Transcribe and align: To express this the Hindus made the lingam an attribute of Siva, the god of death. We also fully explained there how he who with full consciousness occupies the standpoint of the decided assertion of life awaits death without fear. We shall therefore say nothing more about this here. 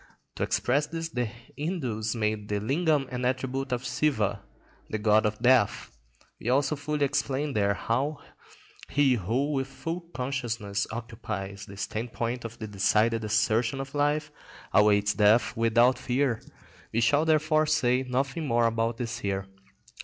To 0.37 0.41
express 0.41 0.87
this 0.87 1.09
the 1.09 1.25
Hindus 1.25 2.15
made 2.15 2.49
the 2.49 2.59
lingam 2.59 3.07
an 3.11 3.23
attribute 3.23 3.71
of 3.71 3.85
Siva, 3.85 4.41
the 4.89 4.97
god 4.97 5.27
of 5.27 5.37
death. 5.37 5.91
We 6.39 6.49
also 6.49 6.75
fully 6.75 7.05
explained 7.05 7.55
there 7.55 7.75
how 7.75 8.17
he 8.89 9.13
who 9.13 9.51
with 9.51 9.67
full 9.67 10.01
consciousness 10.11 10.87
occupies 10.89 11.67
the 11.67 11.77
standpoint 11.77 12.45
of 12.45 12.57
the 12.57 12.65
decided 12.65 13.23
assertion 13.23 13.79
of 13.79 13.93
life 13.93 14.31
awaits 14.73 15.13
death 15.13 15.55
without 15.55 15.99
fear. 15.99 16.41
We 16.91 16.99
shall 16.99 17.23
therefore 17.23 17.67
say 17.67 18.01
nothing 18.01 18.47
more 18.47 18.65
about 18.65 18.97
this 18.97 19.19
here. 19.19 19.45